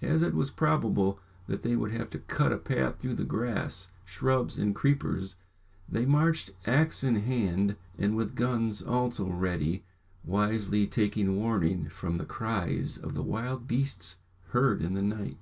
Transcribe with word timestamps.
As 0.00 0.22
it 0.22 0.32
was 0.32 0.50
probable 0.50 1.18
that 1.46 1.62
they 1.62 1.76
would 1.76 1.90
have 1.90 2.08
to 2.12 2.18
cut 2.18 2.50
a 2.50 2.56
path 2.56 2.98
through 2.98 3.16
the 3.16 3.24
grass, 3.26 3.90
shrubs, 4.06 4.56
and 4.56 4.74
creepers, 4.74 5.36
they 5.86 6.06
marched 6.06 6.52
axe 6.64 7.04
in 7.04 7.16
hand, 7.16 7.76
and 7.98 8.16
with 8.16 8.34
guns 8.34 8.80
also 8.80 9.28
ready, 9.28 9.84
wisely 10.24 10.86
taking 10.86 11.36
warning 11.36 11.90
from 11.90 12.16
the 12.16 12.24
cries 12.24 12.96
of 12.96 13.12
the 13.12 13.22
wild 13.22 13.68
beasts 13.68 14.16
heard 14.48 14.80
in 14.80 14.94
the 14.94 15.02
night. 15.02 15.36